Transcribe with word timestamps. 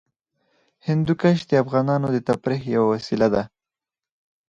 هندوکش 0.87 1.37
د 1.49 1.51
افغانانو 1.63 2.07
د 2.11 2.17
تفریح 2.27 2.61
یوه 2.75 2.87
وسیله 2.93 3.27
ده. 3.35 3.43